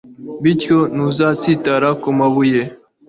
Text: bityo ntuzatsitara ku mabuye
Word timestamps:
bityo 0.43 0.77
ntuzatsitara 0.93 1.89
ku 2.01 2.09
mabuye 2.17 2.61